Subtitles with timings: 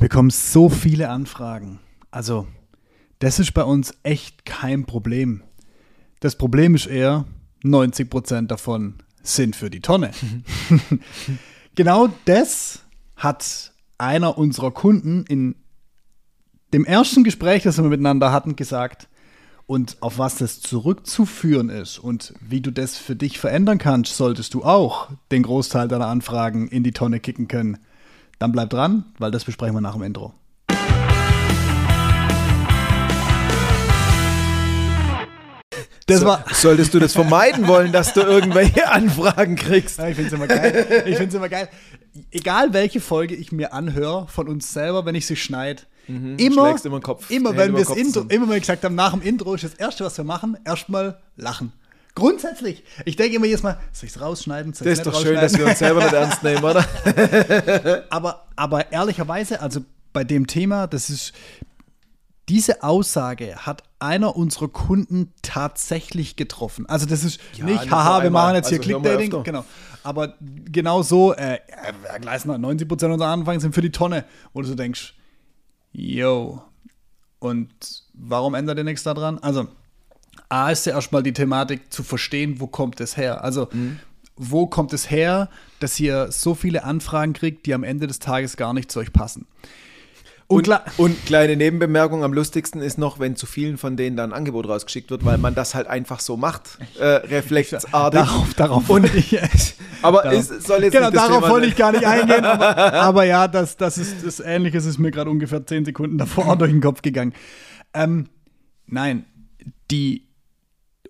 [0.00, 1.78] bekommen so viele Anfragen.
[2.10, 2.48] Also,
[3.20, 5.42] das ist bei uns echt kein Problem.
[6.18, 7.26] Das Problem ist eher,
[7.62, 10.10] 90 Prozent davon sind für die Tonne.
[11.74, 12.80] genau das
[13.14, 15.54] hat einer unserer Kunden in
[16.72, 19.08] dem ersten Gespräch, das wir miteinander hatten, gesagt.
[19.66, 24.54] Und auf was das zurückzuführen ist und wie du das für dich verändern kannst, solltest
[24.54, 27.78] du auch den Großteil deiner Anfragen in die Tonne kicken können.
[28.40, 30.32] Dann bleib dran, weil das besprechen wir nach dem Intro.
[36.06, 39.98] Das war solltest du das vermeiden wollen, dass du irgendwelche Anfragen kriegst?
[39.98, 41.04] Ja, ich finde es immer geil.
[41.04, 41.68] Ich finde es immer geil.
[42.30, 46.74] Egal welche Folge ich mir anhöre von uns selber, wenn ich sie schneide, mhm, immer,
[46.82, 49.54] immer, Kopf, immer wenn wir das Intro, immer wenn wir gesagt haben, nach dem Intro
[49.54, 51.74] ist das erste, was wir machen, erstmal lachen.
[52.20, 52.84] Grundsätzlich.
[53.04, 54.72] Ich denke immer jedes Mal, soll ich es rausschneiden?
[54.72, 56.84] Das ist doch schön, dass wir uns selber nicht ernst nehmen, oder?
[58.10, 59.80] aber, aber ehrlicherweise, also
[60.12, 61.32] bei dem Thema, das ist,
[62.48, 66.86] diese Aussage hat einer unserer Kunden tatsächlich getroffen.
[66.86, 69.64] Also das ist ja, nicht, haha, wir machen jetzt hier also Clickdating, genau.
[70.02, 74.68] Aber genau so, äh, Herr Gleisner, 90% unserer Anfragen sind für die Tonne, wo du
[74.68, 75.14] so denkst,
[75.92, 76.62] yo,
[77.38, 77.70] und
[78.14, 79.38] warum ändert ihr nichts daran?
[79.38, 79.68] Also,
[80.48, 83.44] A ist ja erstmal die Thematik zu verstehen, wo kommt es her?
[83.44, 83.98] Also, mhm.
[84.36, 85.48] wo kommt es her,
[85.80, 89.12] dass ihr so viele Anfragen kriegt, die am Ende des Tages gar nicht zu euch
[89.12, 89.46] passen?
[90.50, 94.32] Und, und, und, kleine Nebenbemerkung, am lustigsten ist noch, wenn zu vielen von denen dann
[94.32, 98.20] ein Angebot rausgeschickt wird, weil man das halt einfach so macht, äh, reflexartig.
[98.20, 99.38] Darauf, darauf und ich,
[100.02, 103.46] aber darauf, es soll jetzt genau, darauf wollte ich gar nicht eingehen, aber, aber ja,
[103.46, 107.00] das, das ist das Ähnliches ist mir gerade ungefähr zehn Sekunden davor durch den Kopf
[107.00, 107.32] gegangen.
[107.94, 108.26] Ähm,
[108.86, 109.26] nein,
[109.92, 110.29] die,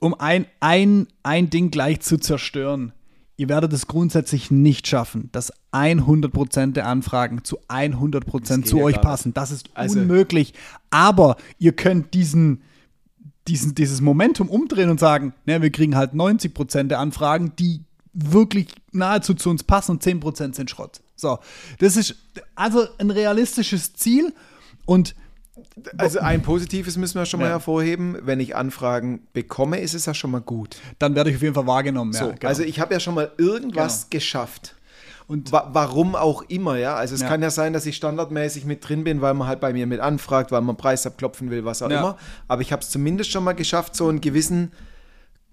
[0.00, 2.92] um ein, ein, ein Ding gleich zu zerstören,
[3.36, 9.00] ihr werdet es grundsätzlich nicht schaffen, dass 100% der Anfragen zu 100% zu ja euch
[9.00, 9.32] passen.
[9.32, 10.52] Das ist also, unmöglich.
[10.90, 12.62] Aber ihr könnt diesen,
[13.46, 17.80] diesen, dieses Momentum umdrehen und sagen, ne, wir kriegen halt 90% der Anfragen, die
[18.12, 21.00] wirklich nahezu zu uns passen und 10% sind Schrott.
[21.14, 21.38] So,
[21.78, 22.16] das ist
[22.54, 24.34] also ein realistisches Ziel
[24.86, 25.14] und
[25.96, 27.52] also ein positives müssen wir schon mal ja.
[27.52, 28.18] hervorheben.
[28.22, 30.76] Wenn ich Anfragen bekomme, ist es ja schon mal gut.
[30.98, 32.12] Dann werde ich auf jeden Fall wahrgenommen.
[32.12, 32.48] So, ja, genau.
[32.48, 34.18] Also ich habe ja schon mal irgendwas genau.
[34.18, 34.74] geschafft.
[35.26, 36.96] Und Wa warum auch immer, ja.
[36.96, 37.28] Also es ja.
[37.28, 40.00] kann ja sein, dass ich standardmäßig mit drin bin, weil man halt bei mir mit
[40.00, 42.16] anfragt, weil man Preis abklopfen will, was auch immer.
[42.48, 44.72] Aber ich habe es zumindest schon mal geschafft, so einen gewissen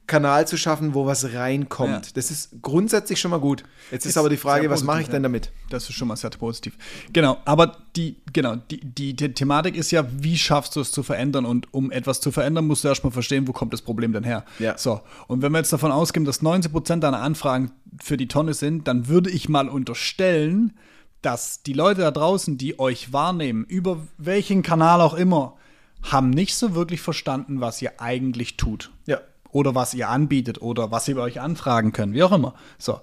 [0.08, 2.06] Kanal zu schaffen, wo was reinkommt.
[2.08, 2.12] Ja.
[2.16, 3.64] Das ist grundsätzlich schon mal gut.
[3.92, 5.52] Jetzt ist, ist aber die Frage, was mache ich denn damit?
[5.70, 6.78] Das ist schon mal sehr positiv.
[7.12, 11.04] Genau, aber die, genau, die, die, die Thematik ist ja, wie schaffst du es zu
[11.04, 11.46] verändern?
[11.46, 14.46] Und um etwas zu verändern, musst du erstmal verstehen, wo kommt das Problem denn her.
[14.60, 14.78] Ja.
[14.78, 18.54] So, und wenn wir jetzt davon ausgehen, dass 90 Prozent deiner Anfragen für die Tonne
[18.54, 20.78] sind, dann würde ich mal unterstellen,
[21.22, 25.58] dass die Leute da draußen, die euch wahrnehmen, über welchen Kanal auch immer,
[26.02, 28.92] haben nicht so wirklich verstanden, was ihr eigentlich tut.
[29.06, 29.20] Ja
[29.52, 32.54] oder was ihr anbietet oder was sie bei euch anfragen können, wie auch immer.
[32.78, 33.00] So.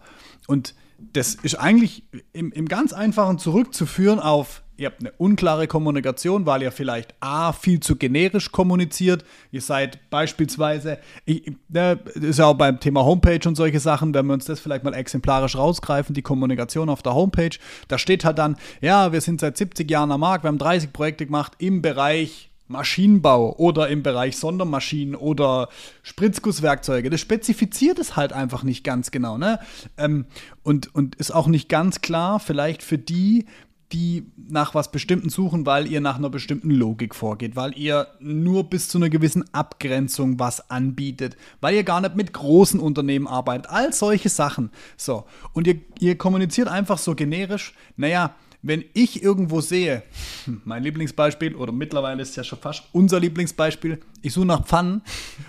[0.46, 6.46] Und das ist eigentlich im, im ganz einfachen zurückzuführen auf, ihr habt eine unklare Kommunikation,
[6.46, 9.24] weil ihr vielleicht A, viel zu generisch kommuniziert.
[9.50, 14.26] Ihr seid beispielsweise, ich, das ist ja auch beim Thema Homepage und solche Sachen, wenn
[14.26, 17.56] wir uns das vielleicht mal exemplarisch rausgreifen, die Kommunikation auf der Homepage,
[17.88, 20.92] da steht halt dann, ja, wir sind seit 70 Jahren am Markt, wir haben 30
[20.92, 25.68] Projekte gemacht im Bereich Maschinenbau oder im Bereich Sondermaschinen oder
[26.02, 27.10] Spritzgusswerkzeuge.
[27.10, 29.38] Das spezifiziert es halt einfach nicht ganz genau.
[29.38, 29.58] Ne?
[29.98, 30.26] Ähm,
[30.62, 33.46] und, und ist auch nicht ganz klar, vielleicht für die,
[33.92, 38.64] die nach was Bestimmten suchen, weil ihr nach einer bestimmten Logik vorgeht, weil ihr nur
[38.64, 43.70] bis zu einer gewissen Abgrenzung was anbietet, weil ihr gar nicht mit großen Unternehmen arbeitet,
[43.70, 44.70] all solche Sachen.
[44.96, 50.02] So, und ihr, ihr kommuniziert einfach so generisch, naja, wenn ich irgendwo sehe,
[50.64, 55.02] mein Lieblingsbeispiel, oder mittlerweile ist es ja schon fast unser Lieblingsbeispiel, ich suche nach Pfannen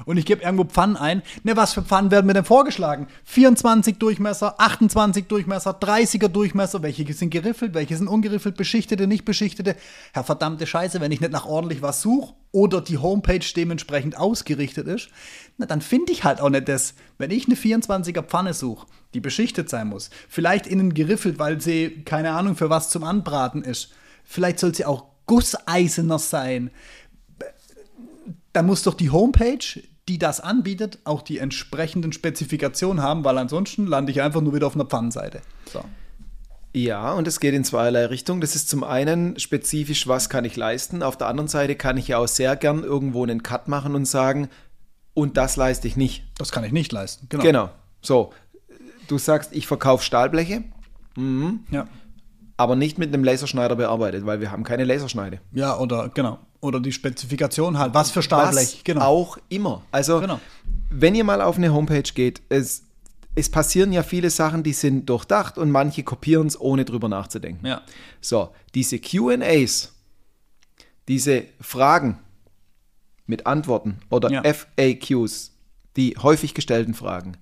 [0.03, 3.07] und ich gebe irgendwo Pfannen ein, ne, was für Pfannen werden mir denn vorgeschlagen?
[3.23, 9.77] 24 Durchmesser, 28 Durchmesser, 30er Durchmesser, welche sind geriffelt, welche sind ungeriffelt, beschichtete, nicht beschichtete?
[10.13, 14.87] Herr verdammte Scheiße, wenn ich nicht nach ordentlich was suche oder die Homepage dementsprechend ausgerichtet
[14.87, 15.07] ist,
[15.57, 19.21] na, dann finde ich halt auch nicht das, wenn ich eine 24er Pfanne suche, die
[19.21, 23.93] beschichtet sein muss, vielleicht innen geriffelt, weil sie keine Ahnung für was zum Anbraten ist,
[24.25, 26.71] vielleicht soll sie auch gusseisener sein,
[28.55, 33.87] dann muss doch die Homepage, die das anbietet, auch die entsprechenden Spezifikationen haben, weil ansonsten
[33.87, 35.41] lande ich einfach nur wieder auf einer Pfannenseite.
[35.71, 35.83] So.
[36.73, 38.41] Ja, und es geht in zweierlei Richtungen.
[38.41, 41.03] Das ist zum einen spezifisch, was kann ich leisten.
[41.03, 44.05] Auf der anderen Seite kann ich ja auch sehr gern irgendwo einen Cut machen und
[44.05, 44.49] sagen,
[45.13, 46.23] und das leiste ich nicht.
[46.37, 47.43] Das kann ich nicht leisten, genau.
[47.43, 47.69] Genau.
[48.01, 48.33] So,
[49.07, 50.63] du sagst, ich verkaufe Stahlbleche.
[51.15, 51.61] Mhm.
[51.71, 51.87] Ja.
[52.57, 55.39] aber nicht mit einem Laserschneider bearbeitet, weil wir haben keine Laserschneide.
[55.53, 56.39] Ja, oder genau.
[56.65, 57.93] Oder die Spezifikation halt.
[57.93, 59.01] Was für Stahlblech, Was genau.
[59.05, 59.83] Auch immer.
[59.91, 60.39] Also, genau.
[60.89, 62.83] wenn ihr mal auf eine Homepage geht, es,
[63.35, 67.65] es passieren ja viele Sachen, die sind durchdacht und manche kopieren es, ohne drüber nachzudenken.
[67.67, 67.83] Ja.
[68.19, 69.93] So, diese QAs,
[71.07, 72.17] diese Fragen
[73.27, 74.41] mit Antworten oder ja.
[74.41, 75.51] FAQs,
[75.95, 77.37] die häufig gestellten Fragen,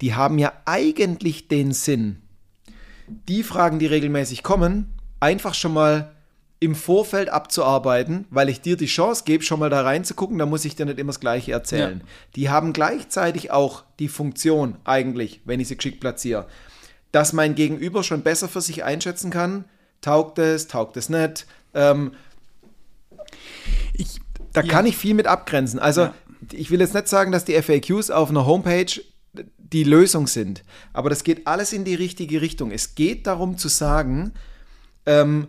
[0.00, 2.22] die haben ja eigentlich den Sinn,
[3.06, 6.15] die Fragen, die regelmäßig kommen, einfach schon mal
[6.58, 10.64] im Vorfeld abzuarbeiten, weil ich dir die Chance gebe, schon mal da reinzugucken, da muss
[10.64, 12.00] ich dir nicht immer das Gleiche erzählen.
[12.00, 12.06] Ja.
[12.34, 16.46] Die haben gleichzeitig auch die Funktion eigentlich, wenn ich sie geschickt platziere,
[17.12, 19.64] dass mein Gegenüber schon besser für sich einschätzen kann,
[20.00, 21.46] taugt es, taugt es nicht.
[21.74, 22.12] Ähm,
[23.92, 24.20] ich,
[24.52, 24.68] da ja.
[24.68, 25.78] kann ich viel mit abgrenzen.
[25.78, 26.14] Also ja.
[26.52, 29.00] ich will jetzt nicht sagen, dass die FAQs auf einer Homepage
[29.58, 30.62] die Lösung sind.
[30.92, 32.70] Aber das geht alles in die richtige Richtung.
[32.70, 34.32] Es geht darum zu sagen,
[35.04, 35.48] ähm,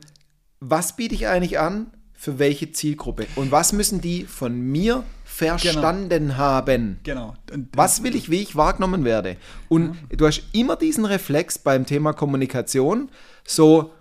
[0.60, 6.10] was biete ich eigentlich an, für welche Zielgruppe und was müssen die von mir verstanden
[6.10, 6.38] genau.
[6.38, 7.00] haben.
[7.04, 7.36] Genau.
[7.74, 9.38] was will ich, wie ich wahrgenommen werde.
[9.70, 10.18] Und mhm.
[10.18, 13.10] du hast immer diesen Reflex beim Thema Kommunikation,
[13.46, 13.92] so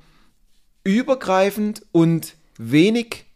[0.82, 3.26] übergreifend und wenig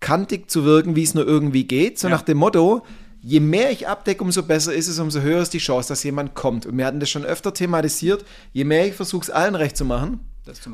[0.00, 1.98] kantig zu wirken, wie es nur irgendwie geht.
[1.98, 2.14] So ja.
[2.14, 2.86] nach dem Motto,
[3.20, 6.34] je mehr ich abdecke, umso besser ist es, umso höher ist die Chance, dass jemand
[6.34, 6.64] kommt.
[6.64, 8.24] Und wir hatten das schon öfter thematisiert.
[8.52, 10.20] Je mehr ich versuche, es allen recht zu machen,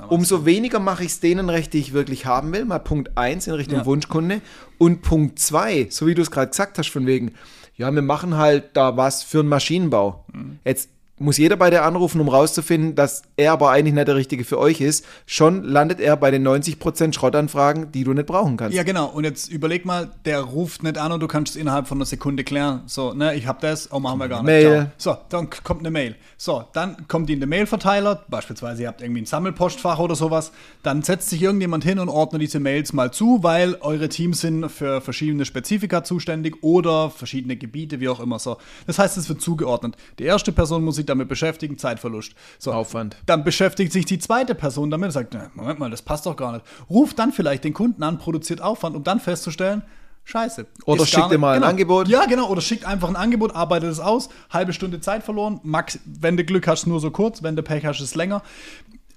[0.09, 2.65] umso weniger mache ich es denen recht, die ich wirklich haben will.
[2.65, 3.87] Mal Punkt 1 in Richtung ja.
[3.87, 4.41] Wunschkunde.
[4.79, 7.35] Und Punkt 2, so wie du es gerade gesagt hast, von wegen,
[7.76, 10.25] ja, wir machen halt da was für einen Maschinenbau.
[10.32, 10.59] Mhm.
[10.65, 14.44] Jetzt muss jeder bei der anrufen, um rauszufinden, dass er aber eigentlich nicht der Richtige
[14.44, 15.05] für euch ist.
[15.26, 18.76] Schon landet er bei den 90% Schrottanfragen, die du nicht brauchen kannst.
[18.76, 19.06] Ja, genau.
[19.06, 22.06] Und jetzt überleg mal, der ruft nicht an und du kannst es innerhalb von einer
[22.06, 22.82] Sekunde klären.
[22.87, 24.47] So, ne, ich habe das, oh, machen wir gar nicht.
[24.47, 24.93] Mail.
[24.97, 26.17] So, dann kommt eine Mail.
[26.37, 30.53] So, dann kommt die in den Mailverteiler, beispielsweise ihr habt irgendwie ein Sammelpostfach oder sowas.
[30.82, 34.69] Dann setzt sich irgendjemand hin und ordnet diese Mails mal zu, weil eure Teams sind
[34.70, 38.59] für verschiedene Spezifika zuständig oder verschiedene Gebiete, wie auch immer so.
[38.87, 39.97] Das heißt, es wird zugeordnet.
[40.19, 42.34] Die erste Person muss sich damit beschäftigen, Zeitverlust.
[42.58, 43.16] So, Aufwand.
[43.26, 46.52] Dann beschäftigt sich die zweite Person damit und sagt, Moment mal, das passt doch gar
[46.52, 46.64] nicht.
[46.90, 49.82] Ruft dann vielleicht den Kunden an, produziert Aufwand, um dann festzustellen,
[50.28, 50.66] Scheiße.
[50.84, 51.66] Oder schickt dir mal genau.
[51.66, 52.06] ein Angebot.
[52.06, 52.50] Ja, genau.
[52.50, 55.58] Oder schickt einfach ein Angebot, arbeitet es aus, halbe Stunde Zeit verloren.
[55.62, 58.43] Max, wenn du Glück hast, nur so kurz, wenn du Pech hast, ist es länger.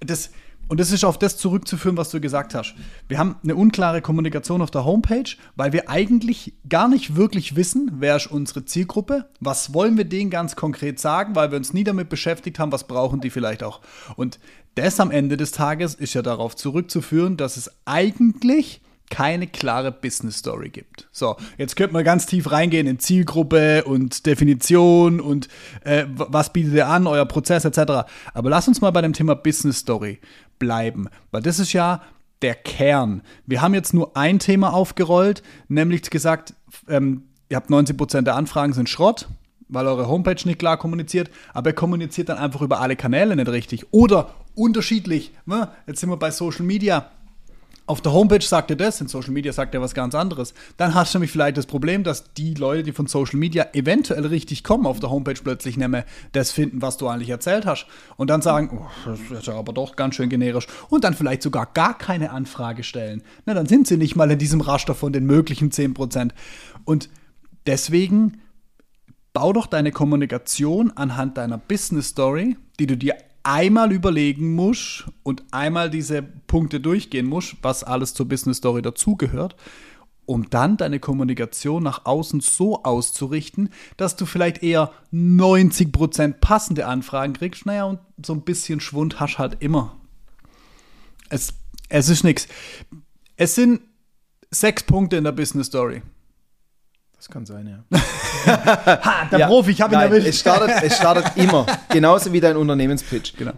[0.00, 0.30] Das,
[0.68, 2.74] und das ist auf das zurückzuführen, was du gesagt hast.
[3.08, 7.90] Wir haben eine unklare Kommunikation auf der Homepage, weil wir eigentlich gar nicht wirklich wissen,
[7.98, 11.84] wer ist unsere Zielgruppe, was wollen wir denen ganz konkret sagen, weil wir uns nie
[11.84, 13.80] damit beschäftigt haben, was brauchen die vielleicht auch.
[14.16, 14.38] Und
[14.74, 18.80] das am Ende des Tages ist ja darauf zurückzuführen, dass es eigentlich
[19.12, 21.06] keine klare Business Story gibt.
[21.12, 25.48] So, jetzt könnte man ganz tief reingehen in Zielgruppe und Definition und
[25.84, 28.08] äh, was bietet ihr an, euer Prozess etc.
[28.32, 30.18] Aber lass uns mal bei dem Thema Business Story
[30.62, 32.02] bleiben, weil das ist ja
[32.40, 33.22] der Kern.
[33.46, 36.54] Wir haben jetzt nur ein Thema aufgerollt, nämlich gesagt,
[36.88, 39.28] ähm, ihr habt 90% der Anfragen sind Schrott,
[39.68, 43.48] weil eure Homepage nicht klar kommuniziert, aber ihr kommuniziert dann einfach über alle Kanäle nicht
[43.48, 45.32] richtig oder unterschiedlich.
[45.46, 45.68] Ne?
[45.88, 47.10] Jetzt sind wir bei Social Media
[47.86, 50.54] auf der Homepage sagt er das, in Social Media sagt er was ganz anderes.
[50.76, 54.24] Dann hast du nämlich vielleicht das Problem, dass die Leute, die von Social Media eventuell
[54.26, 57.86] richtig kommen, auf der Homepage plötzlich nicht mehr das finden, was du eigentlich erzählt hast.
[58.16, 60.68] Und dann sagen, oh, das ist ja aber doch ganz schön generisch.
[60.90, 63.22] Und dann vielleicht sogar gar keine Anfrage stellen.
[63.46, 66.30] Na, dann sind sie nicht mal in diesem Raster von den möglichen 10%.
[66.84, 67.08] Und
[67.66, 68.40] deswegen
[69.32, 75.44] bau doch deine Kommunikation anhand deiner Business Story, die du dir einmal überlegen musst und
[75.50, 79.56] einmal diese Punkte durchgehen musst, was alles zur Business Story dazugehört,
[80.26, 87.32] um dann deine Kommunikation nach außen so auszurichten, dass du vielleicht eher 90% passende Anfragen
[87.32, 87.66] kriegst.
[87.66, 89.96] Naja, und so ein bisschen Schwund hast halt immer.
[91.28, 91.54] Es,
[91.88, 92.46] es ist nichts.
[93.36, 93.80] Es sind
[94.50, 96.02] sechs Punkte in der Business Story.
[97.22, 97.98] Das kann sein, ja.
[99.04, 100.26] ha, der ja, Profi, ich habe ihn erwischt.
[100.26, 103.34] Es startet, es startet immer, genauso wie dein Unternehmenspitch.
[103.36, 103.52] Genau.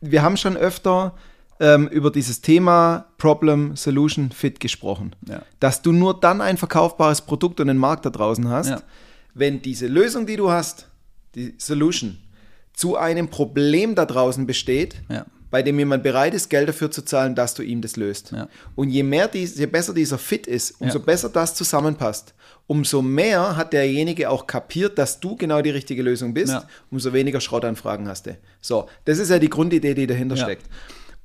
[0.00, 1.14] Wir haben schon öfter
[1.60, 5.14] ähm, über dieses Thema Problem, Solution, Fit gesprochen.
[5.28, 5.42] Ja.
[5.58, 8.80] Dass du nur dann ein verkaufbares Produkt und einen Markt da draußen hast, ja.
[9.34, 10.88] wenn diese Lösung, die du hast,
[11.34, 12.16] die Solution,
[12.72, 17.02] zu einem Problem da draußen besteht, ja bei dem jemand bereit ist, Geld dafür zu
[17.02, 18.32] zahlen, dass du ihm das löst.
[18.32, 18.48] Ja.
[18.74, 21.04] Und je mehr dies, je besser dieser Fit ist, umso ja.
[21.04, 22.34] besser das zusammenpasst,
[22.66, 26.68] umso mehr hat derjenige auch kapiert, dass du genau die richtige Lösung bist, ja.
[26.90, 28.36] umso weniger Schrottanfragen hast du.
[28.60, 30.66] So, das ist ja die Grundidee, die dahinter steckt.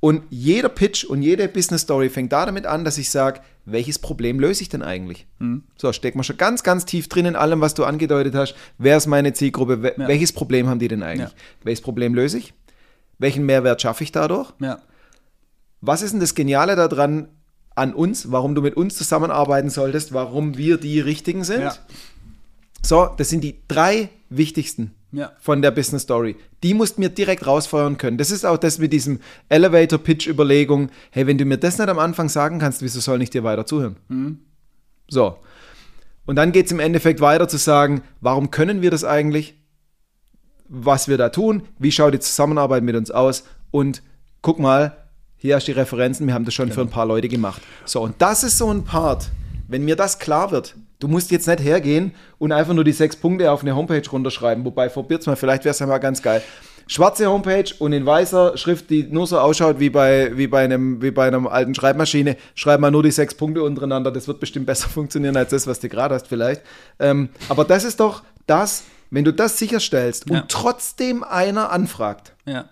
[0.00, 3.98] Und jeder Pitch und jede Business Story fängt da damit an, dass ich sage, welches
[3.98, 5.26] Problem löse ich denn eigentlich?
[5.38, 5.64] Mhm.
[5.76, 8.54] So, stecken wir schon ganz, ganz tief drin in allem, was du angedeutet hast.
[8.78, 9.94] Wer ist meine Zielgruppe?
[9.96, 11.30] Welches Problem haben die denn eigentlich?
[11.64, 12.52] Welches Problem löse ich?
[13.18, 14.52] Welchen Mehrwert schaffe ich dadurch?
[14.60, 14.80] Ja.
[15.80, 17.28] was ist denn das Geniale daran
[17.74, 21.60] an uns, warum du mit uns zusammenarbeiten solltest, warum wir die Richtigen sind?
[21.60, 21.74] Ja.
[22.82, 25.32] So, das sind die drei wichtigsten ja.
[25.40, 26.36] von der Business Story.
[26.62, 28.18] Die musst du mir direkt rausfeuern können.
[28.18, 30.90] Das ist auch das mit diesem Elevator-Pitch-Überlegung.
[31.10, 33.66] Hey, wenn du mir das nicht am Anfang sagen kannst, wieso soll ich dir weiter
[33.66, 33.96] zuhören?
[34.08, 34.38] Mhm.
[35.08, 35.38] So.
[36.26, 39.54] Und dann geht es im Endeffekt weiter zu sagen, warum können wir das eigentlich?
[40.68, 41.62] Was wir da tun?
[41.78, 43.44] Wie schaut die Zusammenarbeit mit uns aus?
[43.70, 44.02] Und
[44.42, 44.96] guck mal,
[45.36, 46.74] hier hast du die Referenzen, wir haben das schon genau.
[46.74, 47.62] für ein paar Leute gemacht.
[47.84, 49.30] So, und das ist so ein Part,
[49.68, 53.16] wenn mir das klar wird, Du musst jetzt nicht hergehen und einfach nur die sechs
[53.16, 54.64] Punkte auf eine Homepage runterschreiben.
[54.64, 56.42] Wobei, probiert's mal, vielleicht wäre es ja mal ganz geil.
[56.86, 61.02] Schwarze Homepage und in weißer Schrift, die nur so ausschaut wie bei, wie bei, einem,
[61.02, 64.10] wie bei einer alten Schreibmaschine, schreib mal nur die sechs Punkte untereinander.
[64.10, 66.62] Das wird bestimmt besser funktionieren als das, was du gerade hast, vielleicht.
[66.98, 70.44] Ähm, aber das ist doch das, wenn du das sicherstellst und ja.
[70.48, 72.34] trotzdem einer anfragt.
[72.44, 72.70] Ja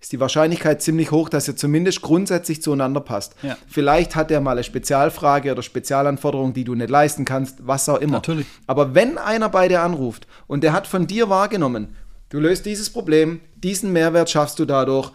[0.00, 3.34] ist die Wahrscheinlichkeit ziemlich hoch, dass er zumindest grundsätzlich zueinander passt.
[3.42, 3.56] Ja.
[3.66, 7.98] Vielleicht hat er mal eine Spezialfrage oder Spezialanforderung, die du nicht leisten kannst, was auch
[7.98, 8.18] immer.
[8.18, 8.46] Natürlich.
[8.66, 11.96] Aber wenn einer bei dir anruft und der hat von dir wahrgenommen,
[12.28, 15.10] du löst dieses Problem, diesen Mehrwert schaffst du dadurch,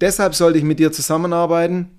[0.00, 1.90] deshalb sollte ich mit dir zusammenarbeiten.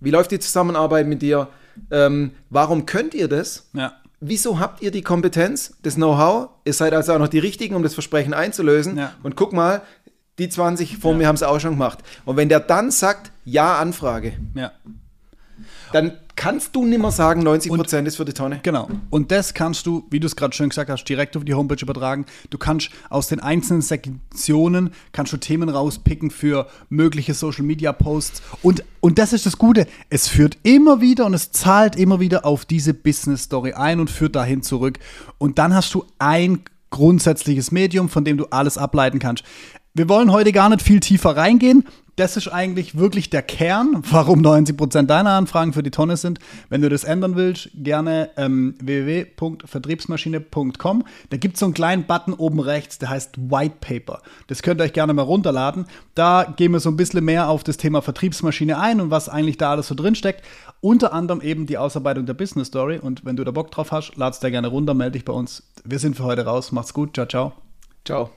[0.00, 1.48] Wie läuft die Zusammenarbeit mit dir?
[1.90, 3.68] Ähm, warum könnt ihr das?
[3.74, 3.92] Ja.
[4.20, 6.50] Wieso habt ihr die Kompetenz, das Know-how?
[6.64, 8.98] Ihr seid also auch noch die Richtigen, um das Versprechen einzulösen.
[8.98, 9.14] Ja.
[9.22, 9.80] Und guck mal,
[10.38, 11.18] die 20 vor ja.
[11.18, 12.00] mir haben es auch schon gemacht.
[12.26, 14.72] Und wenn der dann sagt, ja, Anfrage, ja.
[15.92, 18.60] Dann kannst du nicht mehr sagen, 90 Prozent ist für die Tonne.
[18.62, 18.88] Genau.
[19.10, 21.82] Und das kannst du, wie du es gerade schon gesagt hast, direkt auf die Homepage
[21.82, 22.24] übertragen.
[22.48, 28.42] Du kannst aus den einzelnen Sektionen kannst du Themen rauspicken für mögliche Social Media Posts.
[28.62, 29.86] Und, und das ist das Gute.
[30.08, 34.10] Es führt immer wieder und es zahlt immer wieder auf diese Business Story ein und
[34.10, 34.98] führt dahin zurück.
[35.38, 39.44] Und dann hast du ein grundsätzliches Medium, von dem du alles ableiten kannst.
[39.94, 41.84] Wir wollen heute gar nicht viel tiefer reingehen.
[42.20, 46.38] Das ist eigentlich wirklich der Kern, warum 90% deiner Anfragen für die Tonne sind.
[46.68, 51.04] Wenn du das ändern willst, gerne ähm, www.vertriebsmaschine.com.
[51.30, 54.20] Da gibt es so einen kleinen Button oben rechts, der heißt White Paper.
[54.48, 55.86] Das könnt ihr euch gerne mal runterladen.
[56.14, 59.56] Da gehen wir so ein bisschen mehr auf das Thema Vertriebsmaschine ein und was eigentlich
[59.56, 60.44] da alles so drin steckt.
[60.82, 62.98] Unter anderem eben die Ausarbeitung der Business Story.
[62.98, 65.62] Und wenn du da Bock drauf hast, lad's dir gerne runter, melde dich bei uns.
[65.86, 66.70] Wir sind für heute raus.
[66.70, 67.14] Macht's gut.
[67.14, 67.54] Ciao, ciao.
[68.04, 68.28] Ciao.